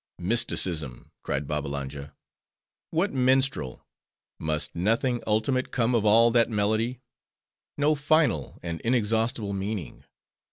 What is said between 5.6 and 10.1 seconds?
come of all that melody? no final and inexhaustible meaning?